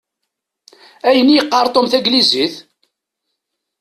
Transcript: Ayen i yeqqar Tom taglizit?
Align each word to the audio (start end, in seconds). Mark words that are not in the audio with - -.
Ayen 1.07 1.31
i 1.33 1.35
yeqqar 1.35 1.65
Tom 1.73 1.87
taglizit? 1.91 2.55